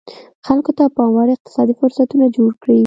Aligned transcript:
خلکو 0.45 0.71
ته 0.77 0.83
پاموړ 0.95 1.27
اقتصادي 1.31 1.73
فرصتونه 1.79 2.25
جوړ 2.35 2.51
کړي. 2.61 2.79